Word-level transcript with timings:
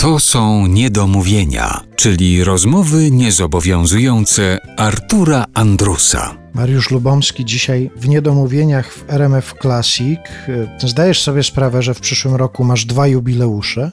To 0.00 0.18
są 0.18 0.66
niedomówienia, 0.66 1.80
czyli 1.96 2.44
rozmowy 2.44 3.10
niezobowiązujące 3.10 4.58
Artura 4.76 5.44
Andrusa. 5.54 6.34
Mariusz 6.54 6.90
Lubomski 6.90 7.44
dzisiaj 7.44 7.90
w 7.96 8.08
Niedomówieniach 8.08 8.92
w 8.92 9.04
RMF 9.10 9.54
Classic. 9.62 10.20
Zdajesz 10.78 11.22
sobie 11.22 11.42
sprawę, 11.42 11.82
że 11.82 11.94
w 11.94 12.00
przyszłym 12.00 12.34
roku 12.34 12.64
masz 12.64 12.84
dwa 12.84 13.06
jubileusze 13.06 13.90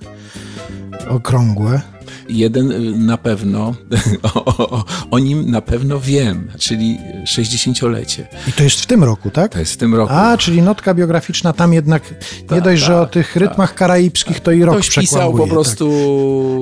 okrągłe. 1.10 1.82
Jeden 2.30 2.72
y, 2.72 2.80
na 2.98 3.18
pewno, 3.18 3.76
o, 4.34 4.46
o, 4.46 4.86
o, 5.12 5.20
nim 5.20 5.52
na 5.52 5.62
pewno 5.62 6.00
wiem, 6.00 6.52
czyli 6.60 6.98
60-lecie. 7.24 8.28
I 8.48 8.52
to 8.52 8.64
jest 8.64 8.82
w 8.82 8.86
tym 8.86 9.04
roku, 9.04 9.32
tak? 9.32 9.52
To 9.52 9.60
jest 9.60 9.74
w 9.74 9.78
tym 9.78 9.96
roku. 9.96 10.14
A, 10.14 10.38
czyli 10.38 10.62
notka 10.62 10.94
biograficzna 10.94 11.54
tam 11.54 11.74
jednak 11.74 12.04
nie 12.42 12.48
Ta, 12.48 12.62
dość, 12.62 12.82
ta, 12.82 12.88
że 12.88 13.02
o 13.02 13.06
tych 13.06 13.34
ta. 13.34 13.40
rytmach 13.40 13.76
karaibskich 13.76 14.40
to 14.40 14.52
i 14.52 14.64
rok 14.64 14.76
Ktoś 14.76 14.96
pisał 14.96 15.34
po 15.34 15.48
prostu 15.48 15.88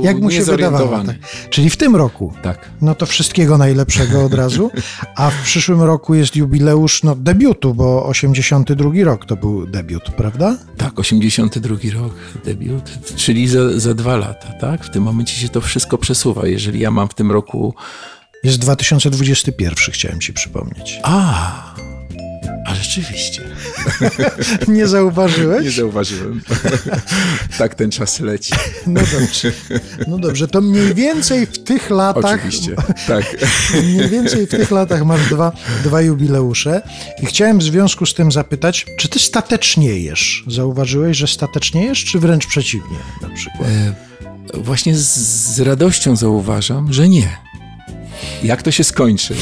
tak. 0.03 0.05
Jak 0.05 0.21
mu 0.21 0.31
się 0.31 0.43
wydawało. 0.43 1.03
Tak. 1.03 1.15
Czyli 1.49 1.69
w 1.69 1.77
tym 1.77 1.95
roku. 1.95 2.33
Tak. 2.43 2.69
No 2.81 2.95
to 2.95 3.05
wszystkiego 3.05 3.57
najlepszego 3.57 4.25
od 4.25 4.33
razu. 4.33 4.71
A 5.15 5.29
w 5.29 5.43
przyszłym 5.43 5.81
roku 5.81 6.13
jest 6.15 6.35
jubileusz 6.35 7.03
no, 7.03 7.15
debiutu, 7.15 7.73
bo 7.73 8.05
82 8.05 8.91
rok 9.03 9.25
to 9.25 9.35
był 9.35 9.67
debiut, 9.67 10.03
prawda? 10.03 10.57
Tak, 10.77 10.99
82 10.99 11.75
rok, 11.93 12.13
debiut, 12.45 12.91
czyli 13.15 13.47
za, 13.47 13.79
za 13.79 13.93
dwa 13.93 14.17
lata, 14.17 14.47
tak? 14.61 14.83
W 14.83 14.89
tym 14.89 15.03
momencie 15.03 15.34
się 15.39 15.49
to 15.49 15.61
wszystko 15.61 15.97
przesuwa. 15.97 16.47
Jeżeli 16.47 16.79
ja 16.79 16.91
mam 16.91 17.07
w 17.07 17.13
tym 17.13 17.31
roku. 17.31 17.73
Jest 18.43 18.59
2021, 18.59 19.75
chciałem 19.91 20.19
ci 20.21 20.33
przypomnieć. 20.33 20.99
A, 21.03 21.75
a 22.65 22.75
rzeczywiście. 22.75 23.54
Nie 24.67 24.87
zauważyłeś? 24.87 25.65
Nie 25.65 25.71
zauważyłem. 25.71 26.41
tak 27.57 27.75
ten 27.75 27.91
czas 27.91 28.19
leci. 28.19 28.53
No 28.87 29.01
dobrze. 29.01 29.51
No 30.07 30.17
dobrze, 30.17 30.47
to 30.47 30.61
mniej 30.61 30.93
więcej 30.93 31.45
w 31.45 31.63
tych 31.63 31.89
latach. 31.89 32.35
Oczywiście, 32.35 32.75
tak. 33.07 33.23
Mniej 33.83 34.09
więcej 34.09 34.47
w 34.47 34.49
tych 34.49 34.71
latach 34.71 35.05
masz 35.05 35.29
dwa, 35.29 35.51
dwa 35.83 36.01
jubileusze. 36.01 36.81
I 37.21 37.25
chciałem 37.25 37.59
w 37.59 37.63
związku 37.63 38.05
z 38.05 38.13
tym 38.13 38.31
zapytać, 38.31 38.85
czy 38.97 39.09
ty 39.09 39.19
stateczniejesz? 39.19 40.43
Zauważyłeś, 40.47 41.17
że 41.17 41.27
stateczniejesz, 41.27 42.03
czy 42.03 42.19
wręcz 42.19 42.47
przeciwnie 42.47 42.97
na 43.21 43.29
przykład? 43.29 43.69
E, 43.69 43.95
właśnie 44.53 44.95
z, 44.95 45.17
z 45.55 45.59
radością 45.59 46.15
zauważam, 46.15 46.93
że 46.93 47.09
nie. 47.09 47.37
Jak 48.43 48.61
to 48.61 48.71
się 48.71 48.83
skończy? 48.83 49.35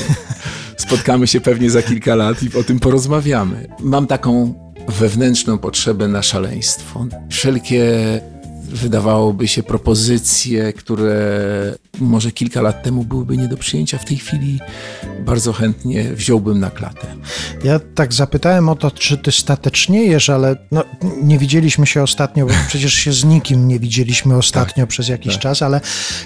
Spotkamy 0.83 1.27
się 1.27 1.41
pewnie 1.41 1.69
za 1.69 1.81
kilka 1.81 2.15
lat 2.15 2.43
i 2.43 2.57
o 2.57 2.63
tym 2.63 2.79
porozmawiamy. 2.79 3.67
Mam 3.79 4.07
taką 4.07 4.53
wewnętrzną 4.87 5.57
potrzebę 5.57 6.07
na 6.07 6.21
szaleństwo. 6.21 7.05
Wszelkie 7.29 7.85
wydawałoby 8.73 9.47
się 9.47 9.63
propozycje, 9.63 10.73
które 10.73 11.13
może 11.99 12.31
kilka 12.31 12.61
lat 12.61 12.83
temu 12.83 13.03
byłyby 13.03 13.37
nie 13.37 13.47
do 13.47 13.57
przyjęcia, 13.57 13.97
w 13.97 14.05
tej 14.05 14.17
chwili 14.17 14.59
bardzo 15.25 15.53
chętnie 15.53 16.03
wziąłbym 16.03 16.59
na 16.59 16.69
klatę. 16.69 17.07
Ja 17.63 17.79
tak 17.95 18.13
zapytałem 18.13 18.69
o 18.69 18.75
to, 18.75 18.91
czy 18.91 19.17
ty 19.17 19.31
stateczniejesz, 19.31 20.29
ale 20.29 20.55
no, 20.71 20.83
nie 21.23 21.37
widzieliśmy 21.37 21.87
się 21.87 22.03
ostatnio, 22.03 22.45
bo 22.45 22.53
przecież 22.67 22.93
się 22.93 23.13
z 23.13 23.23
nikim 23.23 23.67
nie 23.67 23.79
widzieliśmy 23.79 24.37
ostatnio 24.37 24.83
Tak, 24.83 24.89
przez 24.89 25.07
jakiś 25.07 25.33
tak. 25.33 25.41
czas, 25.41 25.61
ale 25.61 25.81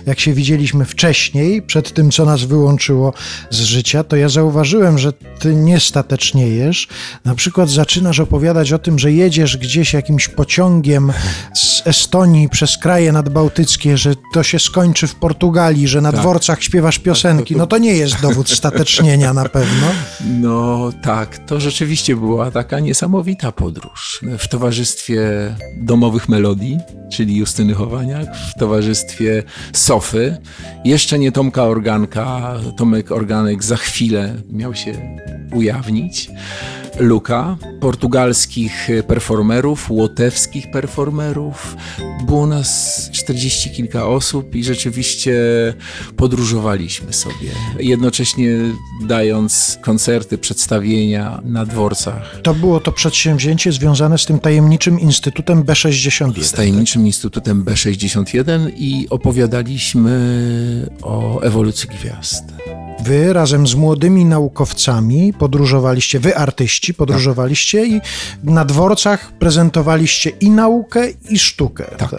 jak 0.06 0.20
się 0.20 0.34
widzieliśmy 0.34 0.86
wcześniej, 0.86 1.62
przed 1.62 1.94
tym, 1.94 2.12
co 2.12 2.26
nas 2.26 2.44
wyłączyło 2.44 3.14
z 3.50 3.60
życia, 3.60 4.04
to 4.04 4.16
ja 4.16 4.30
zauważyłem, 4.30 4.98
że 4.98 5.14
ty 5.14 5.56
nie 5.56 5.80
stateczniejesz. 5.80 6.88
Na 7.26 7.36
przykład 7.36 7.70
zaczynasz 7.70 8.20
opowiadać 8.20 8.74
o 8.74 8.80
tym, 8.80 9.00
że 9.00 9.12
jedziesz 9.12 9.58
gdzieś 9.58 9.94
jakimś 9.94 10.28
pociągiem 10.28 11.14
z 11.54 11.77
Estonii 11.88 12.50
przez 12.50 12.78
kraje 12.78 13.12
nadbałtyckie, 13.12 13.98
że 13.98 14.14
to 14.34 14.44
się 14.44 14.60
skończy 14.60 15.08
w 15.08 15.16
Portugalii, 15.16 15.88
że 15.88 16.02
na 16.02 16.12
Tak. 16.12 16.22
dworcach 16.22 16.64
śpiewasz 16.64 17.00
piosenki. 17.00 17.56
No 17.56 17.68
to 17.68 17.78
nie 17.78 17.94
jest 17.94 18.22
dowód 18.22 18.50
statecznienia 18.50 19.34
na 19.34 19.50
pewno. 19.50 19.88
No 20.42 20.90
tak, 21.04 21.38
to 21.38 21.60
rzeczywiście 21.60 22.16
była 22.16 22.52
taka 22.52 22.80
niesamowita 22.80 23.52
podróż. 23.52 24.22
W 24.40 24.48
towarzystwie 24.48 25.22
domowych 25.78 26.30
melodii, 26.30 26.78
czyli 27.12 27.36
Justyny 27.38 27.74
Chowaniak, 27.74 28.36
w 28.36 28.60
towarzystwie 28.60 29.44
Sofy, 29.74 30.38
jeszcze 30.86 31.20
nie 31.20 31.32
Tomka 31.32 31.64
Organka, 31.64 32.54
Tomek 32.78 33.12
Organek 33.12 33.64
za 33.64 33.76
chwilę 33.78 34.36
miał 34.52 34.76
się 34.76 35.20
ujawnić. 35.54 36.30
Luka, 37.00 37.58
portugalskich 37.80 38.90
performerów, 39.08 39.92
łotewskich 39.92 40.72
performerów. 40.72 41.76
Było 42.26 42.48
nas 42.48 43.10
40 43.12 43.70
kilka 43.70 44.08
osób 44.08 44.56
i 44.56 44.64
rzeczywiście 44.64 45.34
podróżowaliśmy 46.16 47.14
sobie. 47.14 47.50
Jednocześnie 47.80 48.50
dając 49.08 49.78
koncerty, 49.82 50.38
przedstawienia 50.38 51.42
na 51.44 51.66
dworcach. 51.66 52.42
To 52.44 52.54
było 52.54 52.80
to 52.80 52.92
przedsięwzięcie 52.92 53.72
związane 53.72 54.18
z 54.18 54.26
tym 54.26 54.40
tajemniczym 54.40 55.00
Instytutem 55.00 55.64
B61. 55.64 56.44
Z 56.44 56.52
tajemniczym 56.52 57.06
Instytutem 57.06 57.66
B61 57.66 58.72
i 58.78 59.08
opowiadaliśmy 59.10 60.18
o 61.02 61.42
ewolucji 61.42 61.90
gwiazd. 61.90 62.44
Wy 63.00 63.34
razem 63.34 63.68
z 63.68 63.76
młodymi 63.76 64.26
naukowcami 64.26 65.34
podróżowaliście, 65.34 66.20
wy 66.20 66.38
artyści 66.38 66.94
podróżowaliście 66.94 67.86
i 67.86 68.02
na 68.44 68.66
dworcach 68.66 69.32
prezentowaliście 69.32 70.30
i 70.30 70.50
naukę, 70.50 71.10
i 71.30 71.40
sztukę. 71.40 71.86
Tak, 71.98 72.10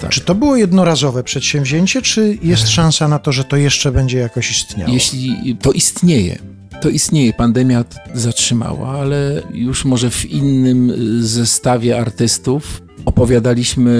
tak. 0.00 0.10
Czy 0.10 0.20
to 0.20 0.34
było 0.34 0.56
jednorazowe 0.56 1.22
przedsięwzięcie, 1.22 2.02
czy 2.02 2.38
jest 2.42 2.68
szansa 2.68 3.08
na 3.08 3.18
to, 3.18 3.32
że 3.32 3.44
to 3.44 3.56
jeszcze 3.56 3.92
będzie 3.92 4.18
jakoś 4.18 4.50
istniało? 4.50 4.92
Jeśli 4.92 5.56
to 5.62 5.72
istnieje, 5.72 6.38
to 6.80 6.88
istnieje. 6.88 7.32
Pandemia 7.32 7.84
zatrzymała, 8.14 8.88
ale 8.88 9.42
już 9.52 9.84
może 9.84 10.10
w 10.10 10.24
innym 10.24 10.90
y, 10.90 11.26
zestawie 11.26 12.00
artystów 12.00 12.82
opowiadaliśmy 13.04 13.92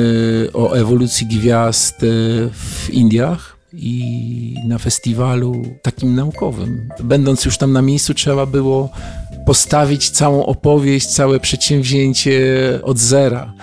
o 0.54 0.72
ewolucji 0.72 1.26
gwiazd 1.26 2.02
y, 2.02 2.06
w 2.52 2.90
Indiach 2.90 3.57
i 3.72 4.54
na 4.64 4.78
festiwalu 4.78 5.62
takim 5.82 6.14
naukowym. 6.14 6.88
Będąc 7.04 7.44
już 7.44 7.58
tam 7.58 7.72
na 7.72 7.82
miejscu, 7.82 8.14
trzeba 8.14 8.46
było 8.46 8.90
postawić 9.46 10.10
całą 10.10 10.46
opowieść, 10.46 11.06
całe 11.06 11.40
przedsięwzięcie 11.40 12.40
od 12.82 12.98
zera 12.98 13.54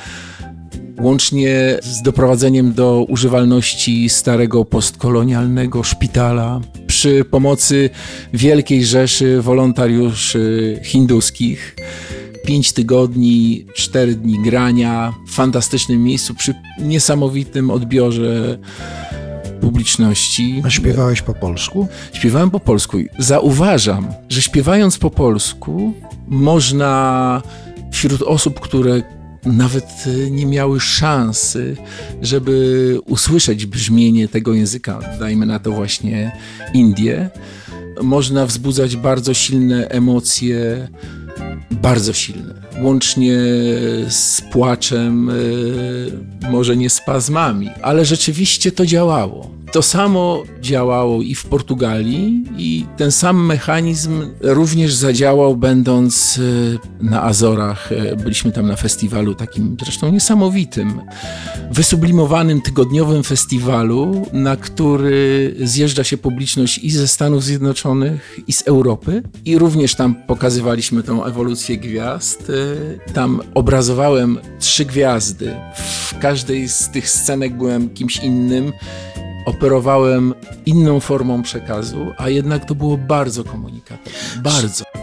łącznie 1.00 1.78
z 1.82 2.02
doprowadzeniem 2.02 2.74
do 2.74 3.06
używalności 3.10 4.10
starego 4.10 4.66
postkolonialnego 4.66 5.84
szpitala 5.84 6.62
przy 6.88 7.26
pomocy 7.26 7.90
wielkiej 8.34 8.86
rzeszy 8.86 9.42
wolontariuszy 9.42 10.80
hinduskich. 10.84 11.76
Pięć 12.46 12.74
tygodni, 12.74 13.66
cztery 13.74 14.16
dni 14.16 14.44
grania 14.44 15.14
w 15.28 15.32
fantastycznym 15.32 16.04
miejscu 16.04 16.36
przy 16.36 16.54
niesamowitym 16.80 17.70
odbiorze 17.70 18.58
publiczności. 19.66 20.62
A 20.66 20.70
śpiewałeś 20.70 21.22
po 21.22 21.34
polsku? 21.34 21.88
Śpiewałem 22.14 22.52
po 22.52 22.60
polsku. 22.60 22.98
Zauważam, 23.20 24.08
że 24.30 24.42
śpiewając 24.42 24.98
po 24.98 25.10
polsku 25.10 25.94
można 26.28 27.42
wśród 27.92 28.22
osób, 28.22 28.60
które 28.60 29.02
nawet 29.46 30.08
y, 30.08 30.32
nie 30.32 30.46
miały 30.46 30.80
szansy, 30.80 31.78
żeby 32.22 32.98
usłyszeć 33.06 33.66
brzmienie 33.66 34.28
tego 34.28 34.54
języka, 34.54 35.00
dajmy 35.20 35.46
na 35.46 35.60
to 35.60 35.72
właśnie 35.72 36.32
Indię, 36.74 37.30
można 38.02 38.46
wzbudzać 38.46 38.96
bardzo 38.96 39.34
silne 39.34 39.88
emocje, 39.88 40.88
bardzo 41.72 42.14
silne, 42.14 42.54
łącznie 42.82 43.38
z 44.10 44.42
płaczem, 44.52 45.30
y, 45.30 46.12
może 46.52 46.78
nie 46.78 46.90
spazmami, 46.90 47.70
ale 47.82 48.06
rzeczywiście 48.06 48.72
to 48.72 48.86
działało. 48.86 49.56
To 49.72 49.82
samo 49.82 50.44
działało 50.62 51.22
i 51.22 51.36
w 51.36 51.46
Portugalii, 51.46 52.44
i 52.58 52.86
ten 52.98 53.12
sam 53.12 53.46
mechanizm 53.46 54.24
również 54.42 54.94
zadziałał, 54.94 55.58
będąc 55.58 56.38
y, 56.38 56.80
na 57.02 57.24
Azorach. 57.24 57.92
Y, 57.92 58.16
Byliśmy 58.24 58.52
tam 58.52 58.68
na 58.68 58.76
festiwalu 58.76 59.36
takim 59.36 59.78
zresztą 59.82 60.12
niesamowitym, 60.12 61.02
wysublimowanym 61.72 62.62
tygodniowym 62.62 63.24
festiwalu, 63.24 64.28
na 64.34 64.56
który 64.56 65.56
zjeżdża 65.60 66.04
się 66.04 66.18
publiczność 66.18 66.78
i 66.78 66.92
ze 66.92 67.08
Stanów 67.08 67.44
Zjednoczonych, 67.44 68.40
i 68.48 68.54
z 68.54 68.68
Europy. 68.68 69.24
I 69.46 69.58
również 69.58 69.96
tam 69.96 70.16
pokazywaliśmy 70.16 71.04
tą 71.04 71.26
ewolucję 71.26 71.78
gwiazd. 71.78 72.52
Tam 73.14 73.42
obrazowałem 73.54 74.40
trzy 74.60 74.86
gwiazdy. 74.86 75.56
W 75.76 76.20
każdej 76.20 76.70
z 76.70 76.90
tych 76.92 77.10
scenek 77.10 77.58
byłem 77.58 77.90
kimś 77.90 78.18
innym 78.18 78.72
operowałem 79.46 80.34
inną 80.66 81.00
formą 81.00 81.44
przekazu, 81.44 82.14
a 82.18 82.30
jednak 82.30 82.66
to 82.66 82.76
było 82.76 82.98
bardzo 82.98 83.44
komunikatywne. 83.44 84.42
Bardzo. 84.44 84.95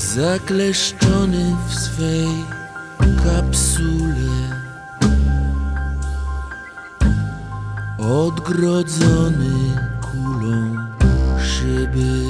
Zakleszczony 0.00 1.56
w 1.68 1.74
swej 1.74 2.28
kapsule, 3.24 4.32
odgrodzony 7.98 9.54
kulą 10.00 10.76
szyby. 11.38 12.24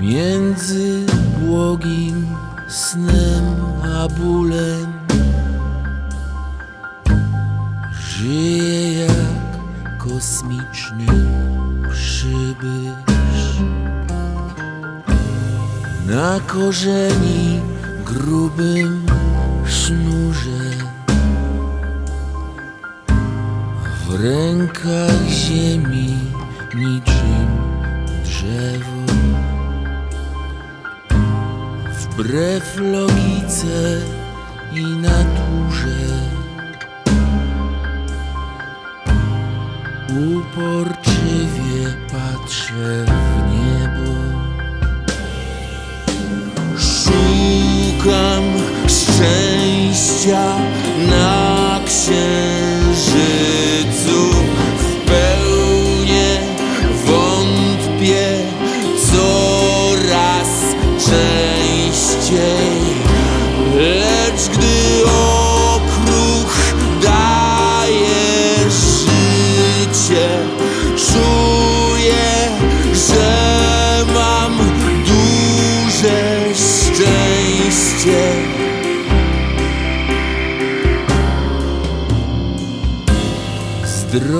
Między 0.00 1.06
błogim 1.38 2.26
snem 2.68 3.56
a 3.82 4.08
bólem 4.08 4.92
żyje 7.92 8.94
jak 9.00 9.98
kosmiczny 9.98 11.06
przybysz. 11.92 13.07
Na 16.08 16.40
korzeni 16.40 17.60
grubym 18.04 19.06
sznurze. 19.66 20.70
W 24.06 24.14
rękach 24.22 25.28
ziemi 25.28 26.18
niczym 26.74 27.48
drzewo. 28.24 29.02
Wbrew 32.00 32.76
logice 32.80 34.00
i 34.74 34.86
naturze. 34.86 35.98
Uporczywie 40.08 41.96
patrzę 42.12 43.04
szczęścia 50.28 50.56
na 51.10 51.80
księżycu 51.86 52.47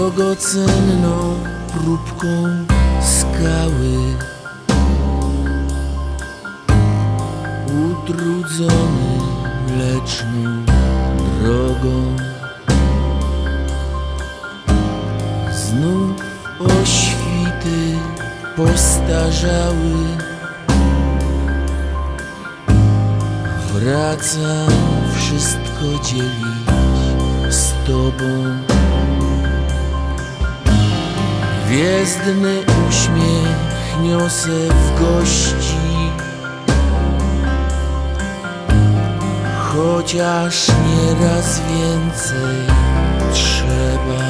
Z 0.08 0.10
drogocenną 0.10 1.34
próbką 1.72 2.26
skały. 3.02 4.16
Utrudzony 7.90 9.18
mleczną 9.66 10.64
drogą. 11.40 12.16
Znów 15.52 16.20
oświty 16.58 17.98
postarzały. 18.56 19.96
Wracam 23.72 24.72
wszystko 25.16 26.04
dzielić 26.04 26.68
z 27.50 27.72
Tobą 27.86 28.77
Gwiezdny 31.68 32.58
uśmiech 32.88 33.56
niosę 34.02 34.48
w 34.48 35.00
gości. 35.00 36.10
Chociaż 39.58 40.68
nieraz 40.68 41.60
więcej 41.60 42.56
trzeba. 43.32 44.24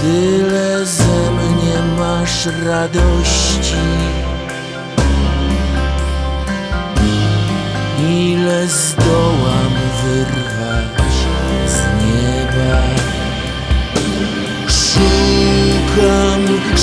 Tyle 0.00 0.86
ze 0.86 1.30
mnie 1.30 1.98
masz 1.98 2.46
radości 2.46 4.07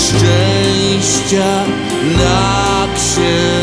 szczęścia 0.05 1.65
na 2.17 2.87
księżycu 2.95 3.54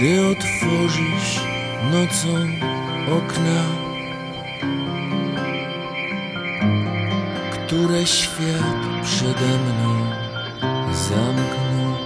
Gdy 0.00 0.26
otworzysz 0.26 1.40
nocą 1.90 2.28
okna 3.18 3.62
Które 7.52 8.06
świat 8.06 9.02
przede 9.02 9.58
mną 9.58 10.06
zamknął 10.92 11.96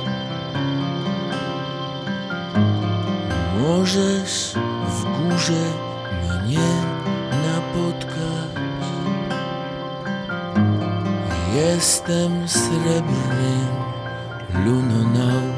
Możesz 3.60 4.54
w 4.88 5.04
górze 5.04 5.64
mnie 6.44 6.70
napotkać. 7.46 8.64
Jestem 11.54 12.48
srebrnym 12.48 13.68
lunonautem 14.64 15.53